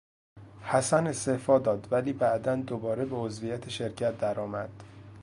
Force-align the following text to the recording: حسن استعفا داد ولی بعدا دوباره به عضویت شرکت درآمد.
حسن 0.61 1.07
استعفا 1.07 1.59
داد 1.59 1.87
ولی 1.91 2.13
بعدا 2.13 2.55
دوباره 2.55 3.05
به 3.05 3.15
عضویت 3.15 3.69
شرکت 3.69 4.17
درآمد. 4.17 4.83